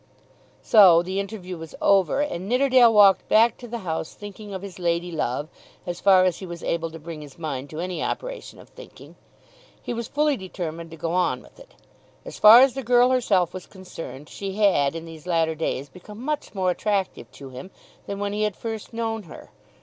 [0.63, 4.79] So the interview was over and Nidderdale walked back to the house thinking of his
[4.79, 5.47] lady love,
[5.85, 9.15] as far as he was able to bring his mind to any operation of thinking.
[9.79, 11.75] He was fully determined to go on with it.
[12.25, 16.19] As far as the girl herself was concerned, she had, in these latter days, become
[16.19, 17.69] much more attractive to him
[18.07, 19.51] than when he had first known her.